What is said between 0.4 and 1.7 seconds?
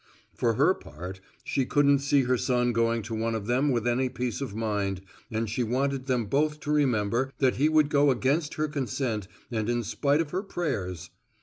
her part, she